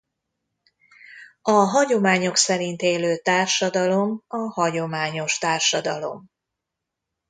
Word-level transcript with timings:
A 1.41 1.51
hagyományok 1.51 2.35
szerint 2.35 2.81
élő 2.81 3.17
társadalom 3.17 4.23
a 4.27 4.37
hagyományos 4.37 5.37
társadalom. 5.37 6.29